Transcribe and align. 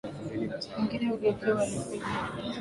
mwingine 0.77 1.05
hugeukia 1.09 1.53
uhalifu 1.53 1.89
ili 1.89 1.99
kuendeleza 1.99 2.35
tabia 2.35 2.43
zao 2.53 2.57